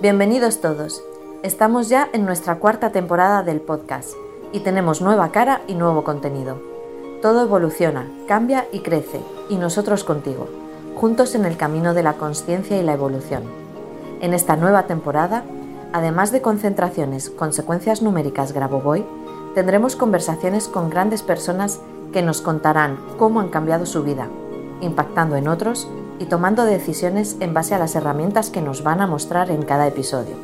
Bienvenidos 0.00 0.62
todos. 0.62 1.04
Estamos 1.42 1.90
ya 1.90 2.08
en 2.14 2.24
nuestra 2.24 2.58
cuarta 2.58 2.90
temporada 2.90 3.42
del 3.42 3.60
podcast 3.60 4.14
y 4.50 4.60
tenemos 4.60 5.02
nueva 5.02 5.30
cara 5.30 5.60
y 5.66 5.74
nuevo 5.74 6.04
contenido. 6.04 6.58
Todo 7.20 7.42
evoluciona, 7.42 8.10
cambia 8.26 8.66
y 8.72 8.80
crece, 8.80 9.20
y 9.50 9.56
nosotros 9.56 10.02
contigo, 10.02 10.48
juntos 10.96 11.34
en 11.34 11.44
el 11.44 11.58
camino 11.58 11.92
de 11.92 12.02
la 12.02 12.14
conciencia 12.14 12.78
y 12.78 12.82
la 12.82 12.94
evolución. 12.94 13.42
En 14.22 14.32
esta 14.32 14.56
nueva 14.56 14.86
temporada, 14.86 15.44
además 15.92 16.32
de 16.32 16.40
concentraciones, 16.40 17.28
consecuencias 17.28 18.00
numéricas 18.00 18.52
Grabovoi, 18.52 19.04
tendremos 19.54 19.96
conversaciones 19.96 20.66
con 20.66 20.88
grandes 20.88 21.22
personas 21.22 21.78
que 22.10 22.22
nos 22.22 22.40
contarán 22.40 22.98
cómo 23.18 23.40
han 23.40 23.50
cambiado 23.50 23.84
su 23.84 24.02
vida, 24.02 24.28
impactando 24.80 25.36
en 25.36 25.46
otros 25.46 25.86
y 26.20 26.26
tomando 26.26 26.64
decisiones 26.64 27.36
en 27.40 27.54
base 27.54 27.74
a 27.74 27.78
las 27.78 27.96
herramientas 27.96 28.50
que 28.50 28.60
nos 28.60 28.84
van 28.84 29.00
a 29.00 29.06
mostrar 29.06 29.50
en 29.50 29.62
cada 29.62 29.88
episodio. 29.88 30.36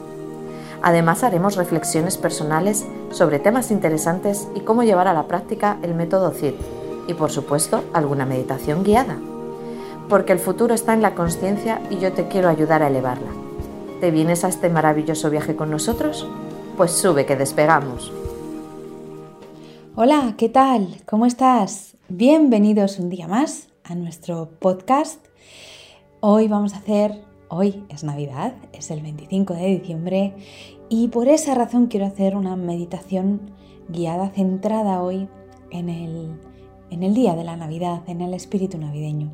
Además 0.83 1.23
haremos 1.23 1.57
reflexiones 1.57 2.17
personales 2.17 2.87
sobre 3.11 3.39
temas 3.39 3.71
interesantes 3.71 4.49
y 4.55 4.61
cómo 4.61 4.83
llevar 4.85 5.07
a 5.07 5.13
la 5.13 5.29
práctica 5.29 5.77
el 5.83 5.95
método 5.95 6.31
CID 6.31 6.55
y 7.07 7.15
por 7.15 7.31
supuesto 7.31 7.85
alguna 7.93 8.25
meditación 8.25 8.85
guiada. 8.85 9.19
Porque 10.09 10.33
el 10.33 10.39
futuro 10.39 10.75
está 10.75 10.95
en 10.95 11.03
la 11.03 11.15
conciencia 11.15 11.83
y 11.91 11.99
yo 11.99 12.13
te 12.13 12.27
quiero 12.27 12.49
ayudar 12.49 12.83
a 12.83 12.89
elevarla. 12.89 13.31
¿Te 14.01 14.11
vienes 14.11 14.45
a 14.45 14.49
este 14.49 14.71
maravilloso 14.71 15.29
viaje 15.29 15.57
con 15.57 15.71
nosotros? 15.71 16.27
Pues 16.79 16.93
sube 16.93 17.27
que 17.27 17.37
despegamos. 17.37 18.13
Hola, 19.95 20.35
¿qué 20.39 20.49
tal? 20.49 21.03
¿Cómo 21.07 21.27
estás? 21.27 21.97
Bienvenidos 22.09 22.99
un 22.99 23.11
día 23.11 23.29
más 23.29 23.69
a 23.85 23.95
nuestro 23.95 24.51
podcast 24.59 25.26
Hoy 26.21 26.49
vamos 26.49 26.73
a 26.73 26.79
hacer, 26.79 27.21
hoy 27.49 27.85
es 27.91 28.03
Navidad, 28.03 28.55
es 28.73 28.91
el 28.91 29.03
25 29.03 29.53
de 29.53 29.67
diciembre 29.67 30.33
y 30.89 31.09
por 31.09 31.29
esa 31.29 31.55
razón 31.55 31.89
quiero 31.89 32.07
hacer 32.07 32.35
una 32.37 32.57
meditación 32.57 33.51
guiada 33.91 34.31
centrada 34.31 35.03
hoy 35.03 35.29
en 35.71 35.91
el, 35.91 36.41
en 36.89 37.03
el 37.03 37.13
día 37.15 37.37
de 37.37 37.45
la 37.45 37.59
Navidad, 37.59 38.03
en 38.07 38.23
el 38.23 38.33
espíritu 38.33 38.79
navideño. 38.79 39.31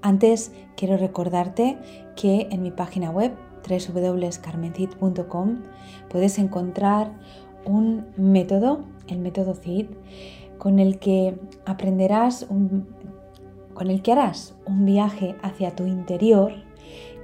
Antes 0.00 0.52
quiero 0.76 0.96
recordarte 0.96 1.76
que 2.14 2.46
en 2.52 2.62
mi 2.62 2.70
página 2.70 3.10
web 3.10 3.32
www.carmencid.com 3.68 5.62
puedes 6.08 6.38
encontrar 6.38 7.18
un 7.64 8.06
método, 8.16 8.84
el 9.08 9.18
método 9.18 9.54
CID, 9.54 9.86
con 10.58 10.78
el 10.78 11.00
que 11.00 11.36
aprenderás 11.66 12.46
un, 12.48 12.86
con 13.82 13.90
el 13.90 14.00
que 14.00 14.12
harás 14.12 14.54
un 14.64 14.86
viaje 14.86 15.34
hacia 15.42 15.74
tu 15.74 15.86
interior 15.86 16.52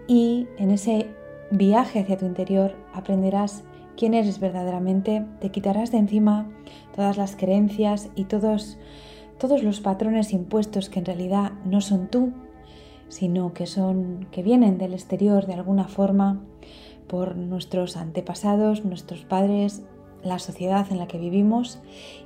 y 0.08 0.48
en 0.58 0.72
ese 0.72 1.06
viaje 1.52 2.00
hacia 2.00 2.16
tu 2.16 2.26
interior 2.26 2.74
aprenderás 2.92 3.62
quién 3.96 4.12
eres 4.12 4.40
verdaderamente, 4.40 5.24
te 5.40 5.50
quitarás 5.52 5.92
de 5.92 5.98
encima 5.98 6.50
todas 6.96 7.16
las 7.16 7.36
creencias 7.36 8.08
y 8.16 8.24
todos, 8.24 8.76
todos 9.38 9.62
los 9.62 9.78
patrones 9.78 10.32
impuestos 10.32 10.88
que 10.88 10.98
en 10.98 11.04
realidad 11.04 11.52
no 11.64 11.80
son 11.80 12.08
tú, 12.08 12.32
sino 13.08 13.54
que 13.54 13.68
son 13.68 14.26
que 14.32 14.42
vienen 14.42 14.78
del 14.78 14.94
exterior 14.94 15.46
de 15.46 15.54
alguna 15.54 15.86
forma 15.86 16.40
por 17.06 17.36
nuestros 17.36 17.96
antepasados, 17.96 18.84
nuestros 18.84 19.24
padres, 19.24 19.84
la 20.24 20.40
sociedad 20.40 20.88
en 20.90 20.98
la 20.98 21.06
que 21.06 21.18
vivimos 21.18 21.78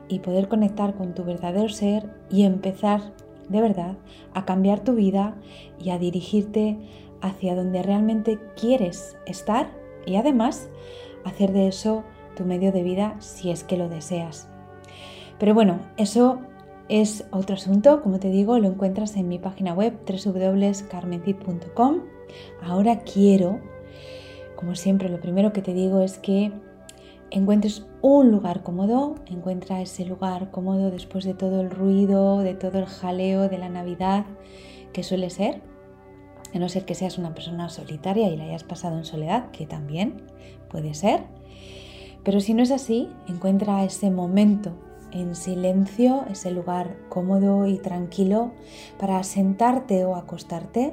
y 0.09 0.21
poder 0.21 0.49
conectar 0.49 0.95
con 0.95 1.15
tu 1.15 1.23
verdadero 1.23 1.69
ser 1.69 2.09
y 2.31 2.45
empezar 2.45 3.13
de 3.49 3.61
verdad 3.61 3.97
a 4.35 4.45
cambiar 4.45 4.81
tu 4.81 4.95
vida 4.95 5.37
y 5.79 5.91
a 5.91 5.99
dirigirte 5.99 6.79
hacia 7.21 7.55
donde 7.55 7.83
realmente 7.83 8.39
quieres 8.57 9.17
estar 9.27 9.71
y 10.07 10.17
además 10.17 10.69
hacer 11.25 11.53
de 11.53 11.69
eso 11.69 12.05
tu 12.37 12.45
medio 12.45 12.73
de 12.73 12.83
vida 12.83 13.17
si 13.21 13.51
es 13.51 13.65
que 13.65 13.77
lo 13.77 13.89
deseas. 13.89 14.49
Pero 15.39 15.55
bueno, 15.55 15.81
eso 15.97 16.41
es 16.89 17.25
otro 17.31 17.55
asunto, 17.55 18.03
como 18.03 18.19
te 18.19 18.29
digo, 18.29 18.59
lo 18.59 18.69
encuentras 18.69 19.17
en 19.17 19.29
mi 19.29 19.39
página 19.39 19.73
web 19.73 19.95
www.carmencid.com. 20.07 22.01
Ahora 22.63 23.01
quiero, 23.01 23.61
como 24.57 24.75
siempre, 24.75 25.09
lo 25.09 25.21
primero 25.21 25.53
que 25.53 25.63
te 25.63 25.75
digo 25.75 26.01
es 26.01 26.19
que 26.19 26.53
encuentres 27.33 27.87
un 28.03 28.31
lugar 28.31 28.63
cómodo, 28.63 29.15
encuentra 29.27 29.81
ese 29.81 30.05
lugar 30.05 30.51
cómodo 30.51 30.91
después 30.91 31.25
de 31.25 31.33
todo 31.33 31.63
el 31.63 31.71
ruido, 31.71 32.41
de 32.41 32.55
todo 32.55 32.79
el 32.79 32.87
jaleo 32.87 33.49
de 33.49 33.57
la 33.57 33.71
Navidad 33.71 34.27
que 34.93 35.03
suele 35.03 35.31
ser, 35.31 35.63
a 36.55 36.59
no 36.59 36.69
ser 36.69 36.85
que 36.85 36.95
seas 36.95 37.17
una 37.17 37.35
persona 37.35 37.71
solitaria 37.71 38.29
y 38.29 38.37
la 38.37 38.45
hayas 38.45 38.65
pasado 38.65 38.99
en 38.99 39.07
soledad, 39.07 39.51
que 39.51 39.67
también 39.67 40.27
puede 40.69 40.93
ser. 40.93 41.25
Pero 42.23 42.41
si 42.41 42.53
no 42.53 42.63
es 42.63 42.71
así, 42.71 43.09
encuentra 43.27 43.83
ese 43.83 44.11
momento 44.11 44.73
en 45.11 45.35
silencio, 45.35 46.27
ese 46.31 46.51
lugar 46.51 46.99
cómodo 47.09 47.67
y 47.67 47.79
tranquilo 47.79 48.53
para 48.99 49.23
sentarte 49.23 50.05
o 50.05 50.17
acostarte. 50.17 50.93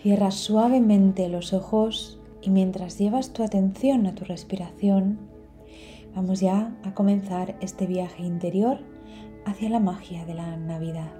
Cierra 0.00 0.30
suavemente 0.30 1.28
los 1.28 1.52
ojos 1.52 2.21
y 2.42 2.50
mientras 2.50 2.98
llevas 2.98 3.32
tu 3.32 3.44
atención 3.44 4.06
a 4.06 4.14
tu 4.14 4.24
respiración, 4.24 5.18
vamos 6.14 6.40
ya 6.40 6.74
a 6.84 6.92
comenzar 6.92 7.56
este 7.60 7.86
viaje 7.86 8.22
interior 8.24 8.80
hacia 9.46 9.70
la 9.70 9.80
magia 9.80 10.24
de 10.26 10.34
la 10.34 10.56
Navidad. 10.56 11.12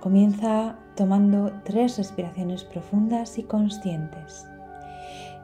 Comienza 0.00 0.78
tomando 0.96 1.52
tres 1.64 1.98
respiraciones 1.98 2.64
profundas 2.64 3.38
y 3.38 3.42
conscientes. 3.44 4.46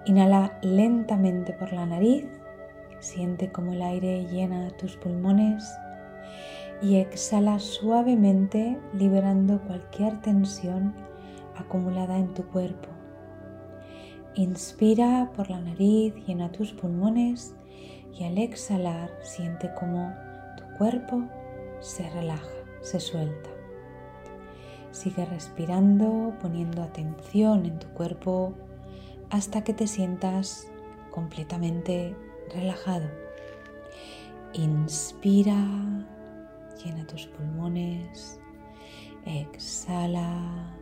Inhala 0.06 0.59
lentamente 0.62 1.53
por 1.53 1.72
la 1.72 1.87
nariz, 1.87 2.25
siente 3.01 3.53
como 3.53 3.72
el 3.72 3.83
aire 3.83 4.27
llena 4.27 4.71
tus 4.71 4.97
pulmones 4.97 5.71
y 6.83 6.97
exhala 6.97 7.59
suavemente 7.59 8.78
liberando 8.95 9.61
cualquier 9.61 10.21
tensión 10.21 10.95
acumulada 11.57 12.19
en 12.19 12.33
tu 12.33 12.45
cuerpo. 12.45 13.00
Inspira 14.36 15.32
por 15.34 15.50
la 15.50 15.60
nariz, 15.60 16.14
llena 16.26 16.52
tus 16.52 16.72
pulmones 16.72 17.54
y 18.16 18.24
al 18.24 18.38
exhalar 18.38 19.10
siente 19.22 19.72
como 19.74 20.14
tu 20.56 20.78
cuerpo 20.78 21.24
se 21.80 22.08
relaja, 22.10 22.48
se 22.80 23.00
suelta. 23.00 23.50
Sigue 24.92 25.24
respirando, 25.24 26.32
poniendo 26.41 26.82
atención 26.82 27.66
en 27.66 27.78
tu 27.80 27.88
cuerpo 27.88 28.54
hasta 29.30 29.64
que 29.64 29.74
te 29.74 29.88
sientas 29.88 30.68
completamente 31.10 32.16
relajado. 32.54 33.08
Inspira, 34.52 35.56
llena 36.84 37.04
tus 37.06 37.26
pulmones, 37.26 38.38
exhala 39.24 40.79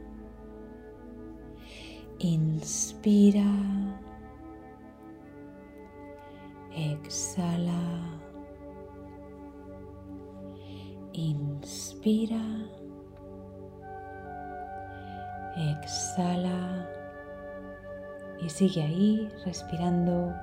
Inspira. 2.20 3.46
Exhala. 6.74 8.20
Inspira. 11.12 12.42
Exhala. 15.56 16.88
Y 18.40 18.50
sigue 18.50 18.82
ahí 18.82 19.28
respirando 19.44 20.34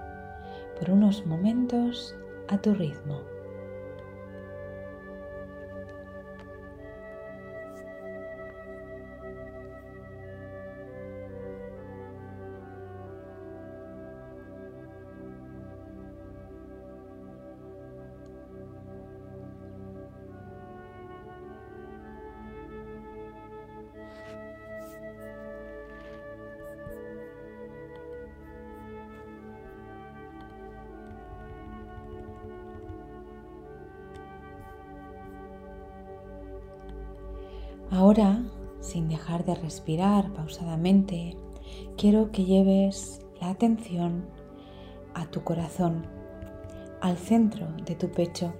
por 0.79 0.89
unos 0.89 1.25
momentos 1.25 2.15
a 2.47 2.57
tu 2.57 2.73
ritmo. 2.73 3.34
Ahora, 37.95 38.43
sin 38.81 39.07
dejar 39.07 39.45
de 39.45 39.55
respirar 39.55 40.33
pausadamente, 40.33 41.37
quiero 41.95 42.29
que 42.33 42.43
lleves 42.43 43.21
la 43.39 43.49
atención 43.49 44.25
a 45.13 45.27
tu 45.27 45.45
corazón, 45.45 46.05
al 46.99 47.17
centro 47.17 47.67
de 47.85 47.95
tu 47.95 48.11
pecho. 48.11 48.53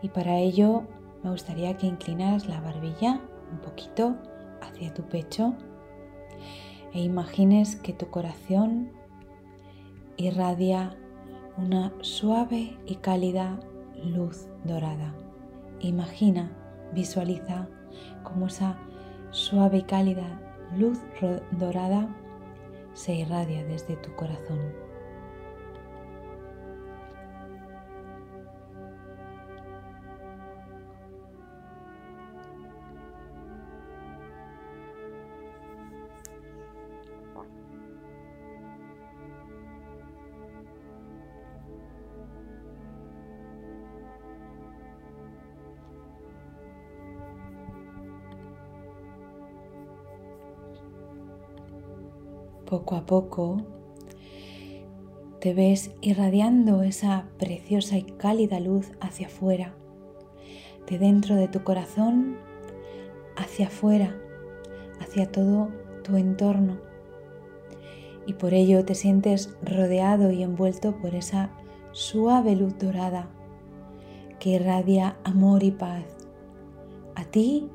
Y 0.00 0.08
para 0.08 0.38
ello 0.38 0.84
me 1.22 1.30
gustaría 1.30 1.76
que 1.76 1.86
inclinaras 1.86 2.48
la 2.48 2.62
barbilla 2.62 3.20
un 3.52 3.58
poquito 3.58 4.16
hacia 4.62 4.94
tu 4.94 5.02
pecho. 5.02 5.52
e 6.94 7.02
imagines 7.02 7.76
que 7.76 7.92
tu 7.92 8.08
corazón 8.08 8.90
irradia 10.16 10.96
una 11.58 11.92
suave 12.00 12.78
y 12.86 12.94
cálida 12.96 13.60
luz 14.02 14.48
dorada. 14.64 15.14
Imagina, 15.80 16.56
visualiza 16.94 17.68
cómo 18.22 18.46
esa 18.46 18.76
suave 19.30 19.78
y 19.78 19.82
cálida 19.82 20.40
luz 20.76 20.98
dorada 21.52 22.08
se 22.94 23.14
irradia 23.14 23.64
desde 23.64 23.96
tu 23.96 24.14
corazón. 24.14 24.58
Poco 52.70 52.94
a 52.94 53.04
poco 53.04 53.56
te 55.40 55.54
ves 55.54 55.90
irradiando 56.02 56.84
esa 56.84 57.26
preciosa 57.36 57.98
y 57.98 58.04
cálida 58.04 58.60
luz 58.60 58.92
hacia 59.00 59.26
afuera, 59.26 59.74
de 60.88 61.00
dentro 61.00 61.34
de 61.34 61.48
tu 61.48 61.64
corazón 61.64 62.36
hacia 63.36 63.66
afuera, 63.66 64.14
hacia 65.00 65.32
todo 65.32 65.70
tu 66.04 66.16
entorno. 66.16 66.78
Y 68.24 68.34
por 68.34 68.54
ello 68.54 68.84
te 68.84 68.94
sientes 68.94 69.52
rodeado 69.64 70.30
y 70.30 70.44
envuelto 70.44 70.96
por 70.96 71.16
esa 71.16 71.50
suave 71.90 72.54
luz 72.54 72.78
dorada 72.78 73.30
que 74.38 74.50
irradia 74.50 75.16
amor 75.24 75.64
y 75.64 75.72
paz 75.72 76.04
a 77.16 77.24
ti 77.24 77.68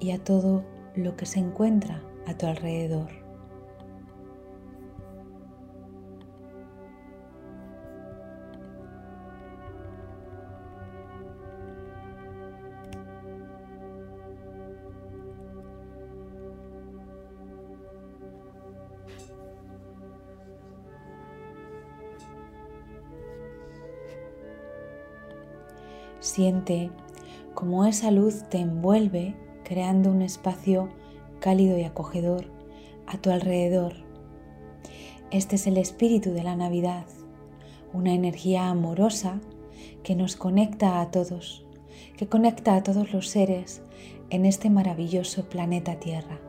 y 0.00 0.10
a 0.10 0.18
todo 0.18 0.64
lo 0.96 1.14
que 1.14 1.26
se 1.26 1.38
encuentra 1.38 2.02
a 2.26 2.36
tu 2.36 2.46
alrededor. 2.46 3.21
Siente 26.32 26.90
como 27.52 27.84
esa 27.84 28.10
luz 28.10 28.44
te 28.48 28.56
envuelve 28.56 29.34
creando 29.64 30.10
un 30.10 30.22
espacio 30.22 30.88
cálido 31.40 31.76
y 31.76 31.82
acogedor 31.82 32.46
a 33.06 33.18
tu 33.18 33.28
alrededor. 33.30 33.92
Este 35.30 35.56
es 35.56 35.66
el 35.66 35.76
espíritu 35.76 36.30
de 36.32 36.42
la 36.42 36.56
Navidad, 36.56 37.04
una 37.92 38.14
energía 38.14 38.70
amorosa 38.70 39.42
que 40.02 40.16
nos 40.16 40.36
conecta 40.36 41.02
a 41.02 41.10
todos, 41.10 41.66
que 42.16 42.26
conecta 42.26 42.76
a 42.76 42.82
todos 42.82 43.12
los 43.12 43.28
seres 43.28 43.82
en 44.30 44.46
este 44.46 44.70
maravilloso 44.70 45.50
planeta 45.50 46.00
Tierra. 46.00 46.40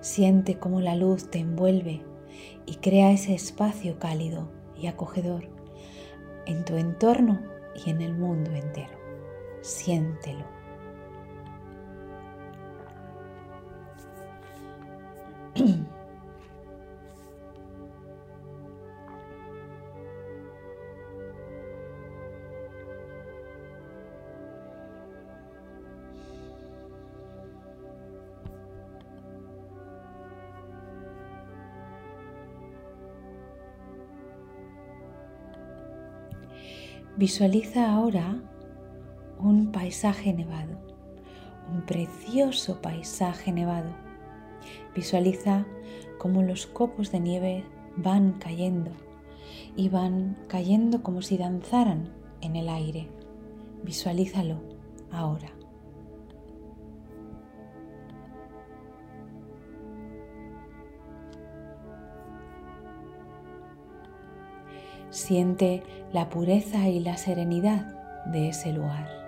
Siente 0.00 0.58
cómo 0.58 0.80
la 0.80 0.96
luz 0.96 1.30
te 1.30 1.38
envuelve 1.38 2.02
y 2.66 2.74
crea 2.78 3.12
ese 3.12 3.36
espacio 3.36 4.00
cálido 4.00 4.48
y 4.76 4.88
acogedor 4.88 5.48
en 6.46 6.64
tu 6.64 6.74
entorno 6.74 7.40
y 7.86 7.90
en 7.90 8.02
el 8.02 8.16
mundo 8.18 8.50
entero 8.50 8.95
siéntelo. 9.66 10.46
Visualiza 37.18 37.90
ahora 37.90 38.38
un 39.46 39.70
paisaje 39.70 40.32
nevado, 40.32 40.76
un 41.72 41.82
precioso 41.82 42.82
paisaje 42.82 43.52
nevado. 43.52 43.90
Visualiza 44.92 45.66
cómo 46.18 46.42
los 46.42 46.66
copos 46.66 47.12
de 47.12 47.20
nieve 47.20 47.64
van 47.96 48.32
cayendo 48.32 48.90
y 49.76 49.88
van 49.88 50.36
cayendo 50.48 51.04
como 51.04 51.22
si 51.22 51.38
danzaran 51.38 52.12
en 52.40 52.56
el 52.56 52.68
aire. 52.68 53.08
Visualízalo 53.84 54.60
ahora. 55.12 55.52
Siente 65.10 65.84
la 66.12 66.28
pureza 66.30 66.88
y 66.88 66.98
la 66.98 67.16
serenidad 67.16 67.86
de 68.26 68.48
ese 68.48 68.72
lugar. 68.72 69.25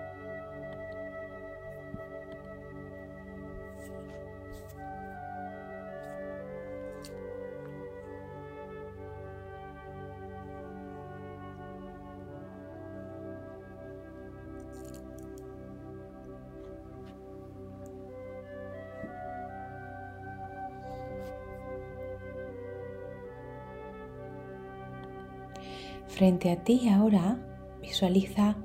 Frente 26.09 26.51
a 26.51 26.63
ti 26.63 26.89
ahora 26.89 27.37
visualiza 27.81 28.57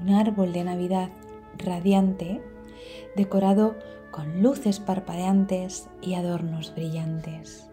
un 0.00 0.10
árbol 0.10 0.52
de 0.52 0.64
Navidad 0.64 1.08
radiante 1.56 2.40
decorado 3.16 3.74
con 4.10 4.42
luces 4.42 4.80
parpadeantes 4.80 5.88
y 6.02 6.14
adornos 6.14 6.74
brillantes. 6.74 7.69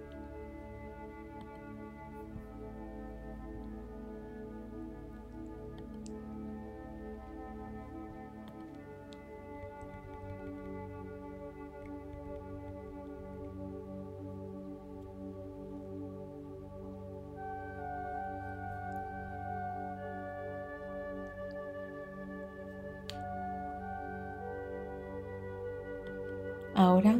Ahora, 26.77 27.17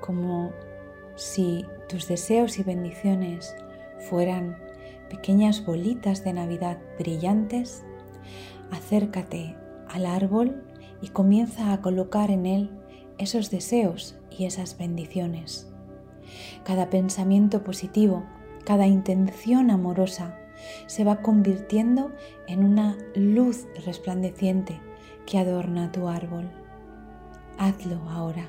como 0.00 0.50
si 1.14 1.64
tus 1.88 2.08
deseos 2.08 2.58
y 2.58 2.64
bendiciones 2.64 3.54
fueran 4.10 4.58
pequeñas 5.08 5.64
bolitas 5.64 6.24
de 6.24 6.32
Navidad 6.32 6.78
brillantes, 6.98 7.84
acércate 8.72 9.54
al 9.88 10.06
árbol 10.06 10.64
y 11.00 11.10
comienza 11.10 11.72
a 11.72 11.80
colocar 11.82 12.32
en 12.32 12.46
él 12.46 12.70
esos 13.16 13.48
deseos 13.48 14.16
y 14.28 14.46
esas 14.46 14.76
bendiciones. 14.76 15.72
Cada 16.64 16.90
pensamiento 16.90 17.62
positivo, 17.62 18.24
cada 18.64 18.88
intención 18.88 19.70
amorosa 19.70 20.36
se 20.86 21.04
va 21.04 21.22
convirtiendo 21.22 22.10
en 22.48 22.64
una 22.64 22.98
luz 23.14 23.68
resplandeciente 23.86 24.80
que 25.26 25.38
adorna 25.38 25.92
tu 25.92 26.08
árbol. 26.08 26.50
Hazlo 27.56 28.00
ahora. 28.10 28.48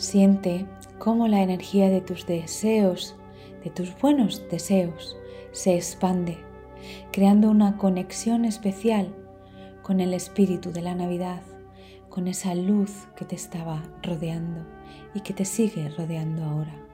Siente 0.00 0.64
cómo 0.98 1.28
la 1.28 1.42
energía 1.42 1.90
de 1.90 2.00
tus 2.00 2.24
deseos, 2.24 3.16
de 3.62 3.68
tus 3.68 3.94
buenos 4.00 4.42
deseos, 4.50 5.14
se 5.52 5.74
expande, 5.74 6.38
creando 7.12 7.50
una 7.50 7.76
conexión 7.76 8.46
especial 8.46 9.14
con 9.82 10.00
el 10.00 10.14
espíritu 10.14 10.72
de 10.72 10.80
la 10.80 10.94
Navidad, 10.94 11.42
con 12.08 12.28
esa 12.28 12.54
luz 12.54 13.08
que 13.14 13.26
te 13.26 13.36
estaba 13.36 13.82
rodeando 14.02 14.66
y 15.12 15.20
que 15.20 15.34
te 15.34 15.44
sigue 15.44 15.90
rodeando 15.90 16.44
ahora. 16.44 16.89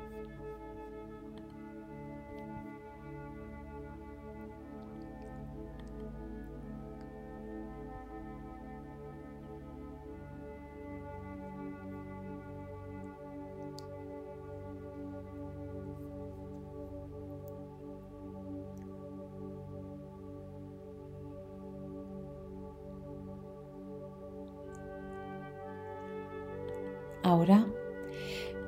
Ahora 27.26 27.66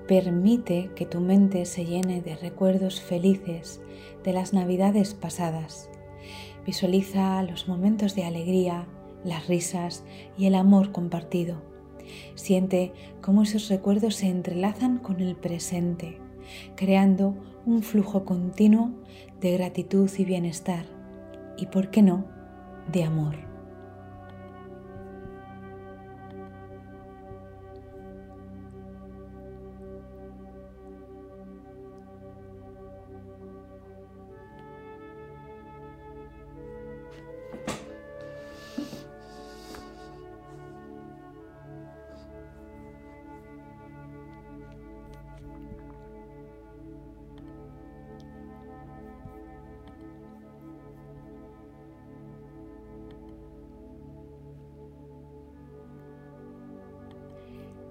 permite 0.09 0.91
que 0.97 1.07
tu 1.07 1.21
mente 1.21 1.65
se 1.65 1.85
llene 1.85 2.21
de 2.23 2.35
recuerdos 2.35 3.01
felices 3.01 3.81
de 4.25 4.33
las 4.33 4.53
navidades 4.53 5.15
pasadas. 5.15 5.89
Visualiza 6.67 7.41
los 7.45 7.69
momentos 7.69 8.17
de 8.17 8.25
alegría, 8.25 8.89
las 9.23 9.47
risas 9.47 10.03
y 10.37 10.47
el 10.47 10.57
amor 10.57 10.91
compartido. 10.91 11.63
Siente 12.35 12.93
cómo 13.21 13.45
esos 13.45 13.69
recuerdos 13.69 14.17
se 14.17 14.27
entrelazan 14.27 14.99
con 14.99 15.21
el 15.21 15.37
presente, 15.37 16.19
creando 16.75 17.37
un 17.65 17.85
flujo 17.85 18.25
continuo 18.25 18.91
de 19.41 19.53
gratitud 19.53 20.11
y 20.19 20.25
bienestar 20.25 20.87
y, 21.57 21.67
por 21.67 21.91
qué 21.91 22.03
no, 22.03 22.25
de 22.91 23.05
amor. 23.05 23.48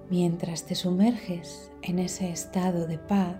Mientras 0.10 0.64
te 0.64 0.74
sumerges 0.74 1.70
en 1.82 2.00
ese 2.00 2.30
estado 2.30 2.88
de 2.88 2.98
paz, 2.98 3.36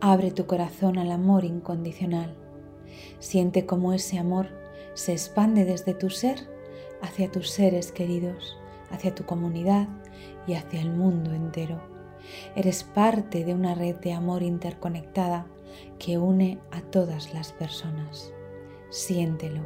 abre 0.00 0.30
tu 0.30 0.46
corazón 0.46 0.96
al 0.96 1.10
amor 1.10 1.44
incondicional. 1.44 2.34
Siente 3.18 3.66
cómo 3.66 3.92
ese 3.92 4.18
amor 4.18 4.48
se 4.94 5.12
expande 5.12 5.66
desde 5.66 5.92
tu 5.92 6.08
ser 6.08 6.48
hacia 7.02 7.30
tus 7.30 7.50
seres 7.50 7.92
queridos, 7.92 8.56
hacia 8.90 9.14
tu 9.14 9.26
comunidad 9.26 9.88
y 10.46 10.54
hacia 10.54 10.80
el 10.80 10.90
mundo 10.90 11.34
entero. 11.34 11.82
Eres 12.56 12.82
parte 12.82 13.44
de 13.44 13.52
una 13.52 13.74
red 13.74 13.96
de 13.96 14.14
amor 14.14 14.42
interconectada 14.42 15.46
que 15.98 16.16
une 16.16 16.60
a 16.70 16.80
todas 16.80 17.34
las 17.34 17.52
personas. 17.52 18.32
Siéntelo. 18.88 19.62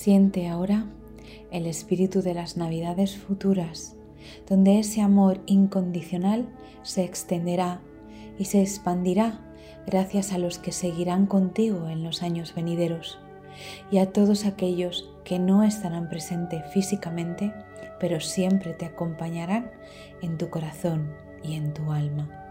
Siente 0.00 0.48
ahora 0.48 0.86
el 1.50 1.66
espíritu 1.66 2.22
de 2.22 2.32
las 2.32 2.56
navidades 2.56 3.18
futuras, 3.18 3.96
donde 4.48 4.78
ese 4.78 5.02
amor 5.02 5.42
incondicional 5.44 6.48
se 6.82 7.04
extenderá 7.04 7.82
y 8.38 8.46
se 8.46 8.62
expandirá 8.62 9.40
gracias 9.86 10.32
a 10.32 10.38
los 10.38 10.58
que 10.58 10.72
seguirán 10.72 11.26
contigo 11.26 11.90
en 11.90 12.02
los 12.02 12.22
años 12.22 12.54
venideros 12.54 13.18
y 13.90 13.98
a 13.98 14.10
todos 14.10 14.46
aquellos 14.46 15.10
que 15.22 15.38
no 15.38 15.64
estarán 15.64 16.08
presentes 16.08 16.62
físicamente, 16.72 17.52
pero 17.98 18.20
siempre 18.20 18.72
te 18.72 18.86
acompañarán 18.86 19.70
en 20.22 20.38
tu 20.38 20.48
corazón 20.48 21.12
y 21.42 21.56
en 21.56 21.74
tu 21.74 21.92
alma. 21.92 22.49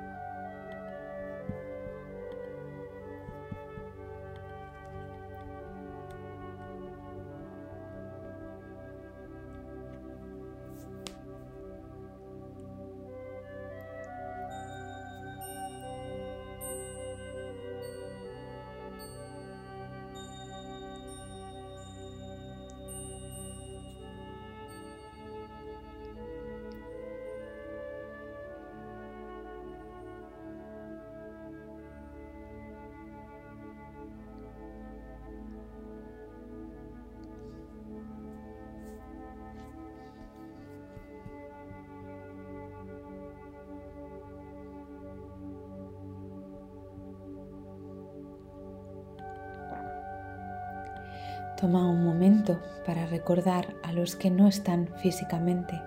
Toma 51.60 51.86
un 51.90 52.06
momento 52.06 52.62
para 52.86 53.06
recordar 53.06 53.76
a 53.84 53.92
los 53.92 54.16
que 54.16 54.30
no 54.30 54.48
están 54.48 54.88
físicamente 55.02 55.82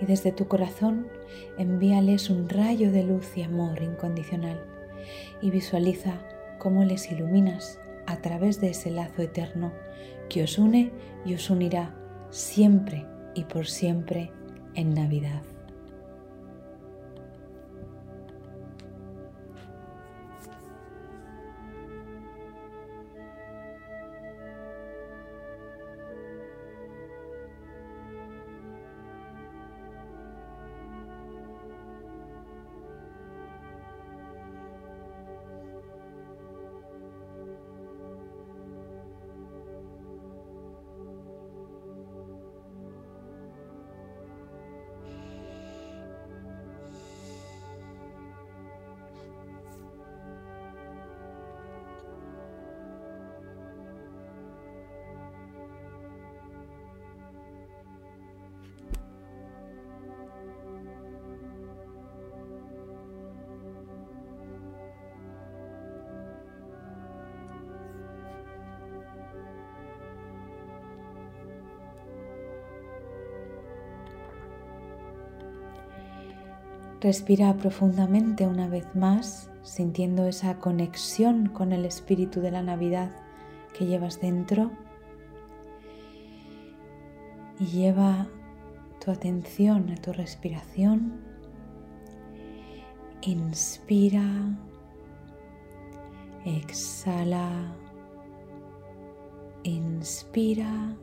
y 0.00 0.06
desde 0.06 0.30
tu 0.30 0.46
corazón 0.46 1.08
envíales 1.58 2.30
un 2.30 2.48
rayo 2.48 2.92
de 2.92 3.02
luz 3.02 3.36
y 3.36 3.42
amor 3.42 3.82
incondicional 3.82 4.62
y 5.40 5.50
visualiza 5.50 6.20
cómo 6.58 6.84
les 6.84 7.10
iluminas 7.10 7.80
a 8.06 8.18
través 8.18 8.60
de 8.60 8.70
ese 8.70 8.90
lazo 8.90 9.22
eterno 9.22 9.72
que 10.28 10.44
os 10.44 10.56
une 10.56 10.92
y 11.24 11.34
os 11.34 11.50
unirá 11.50 11.94
siempre 12.30 13.04
y 13.34 13.44
por 13.44 13.66
siempre 13.66 14.30
en 14.74 14.94
Navidad. 14.94 15.42
Respira 77.02 77.56
profundamente 77.56 78.46
una 78.46 78.68
vez 78.68 78.86
más, 78.94 79.50
sintiendo 79.64 80.28
esa 80.28 80.58
conexión 80.58 81.48
con 81.48 81.72
el 81.72 81.84
espíritu 81.84 82.40
de 82.40 82.52
la 82.52 82.62
Navidad 82.62 83.10
que 83.76 83.86
llevas 83.86 84.20
dentro. 84.20 84.70
Y 87.58 87.66
lleva 87.66 88.28
tu 89.04 89.10
atención 89.10 89.90
a 89.90 89.96
tu 89.96 90.12
respiración. 90.12 91.20
Inspira, 93.22 94.56
exhala, 96.44 97.74
inspira, 99.64 100.96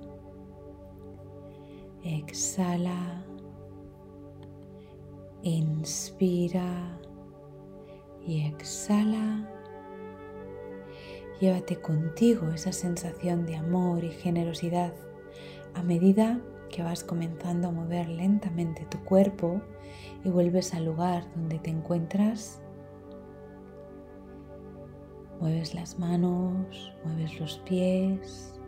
exhala 2.06 3.26
Inspira 5.42 7.00
y 8.28 8.42
exhala. 8.42 9.50
Llévate 11.40 11.80
contigo 11.80 12.50
esa 12.50 12.74
sensación 12.74 13.46
de 13.46 13.56
amor 13.56 14.04
y 14.04 14.12
generosidad 14.12 14.94
a 15.76 15.82
medida 15.82 16.42
que 16.70 16.84
vas 16.84 17.06
comenzando 17.06 17.70
a 17.70 17.72
mover 17.72 18.10
lentamente 18.10 18.86
tu 18.88 19.00
cuerpo 19.06 19.62
y 20.26 20.30
vuelves 20.30 20.74
al 20.74 20.84
lugar 20.84 21.24
donde 21.34 21.58
te 21.60 21.70
encuentras. 21.70 22.62
Mueves 25.40 25.74
las 25.74 25.98
manos, 25.98 26.94
mueves 27.06 27.40
los 27.40 27.60
pies, 27.60 28.60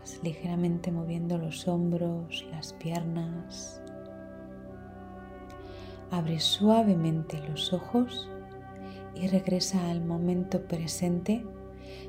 vas 0.00 0.18
ligeramente 0.22 0.90
moviendo 0.90 1.36
los 1.36 1.68
hombros, 1.68 2.46
las 2.50 2.72
piernas. 2.72 3.82
Abre 6.10 6.40
suavemente 6.40 7.40
los 7.48 7.72
ojos 7.72 8.30
y 9.14 9.28
regresa 9.28 9.90
al 9.90 10.04
momento 10.04 10.62
presente 10.66 11.44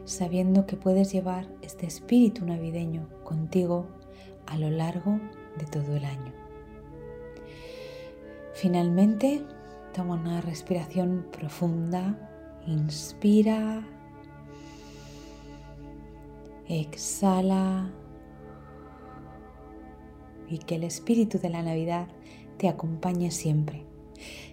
sabiendo 0.05 0.65
que 0.65 0.77
puedes 0.77 1.11
llevar 1.11 1.47
este 1.61 1.85
espíritu 1.85 2.45
navideño 2.45 3.07
contigo 3.23 3.87
a 4.47 4.57
lo 4.57 4.69
largo 4.69 5.19
de 5.57 5.65
todo 5.65 5.95
el 5.95 6.05
año. 6.05 6.33
Finalmente, 8.53 9.43
toma 9.93 10.15
una 10.15 10.41
respiración 10.41 11.27
profunda, 11.31 12.17
inspira, 12.65 13.87
exhala 16.67 17.91
y 20.47 20.57
que 20.59 20.75
el 20.75 20.83
espíritu 20.83 21.39
de 21.39 21.49
la 21.49 21.61
Navidad 21.61 22.07
te 22.57 22.67
acompañe 22.67 23.31
siempre. 23.31 23.88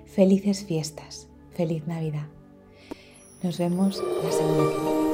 Felices 0.07 0.65
fiestas, 0.65 1.29
feliz 1.55 1.87
Navidad. 1.87 2.26
Nos 3.43 3.59
vemos 3.59 4.02
la 4.25 4.33
semana 4.33 4.71
que 4.71 4.79
viene. 4.79 5.07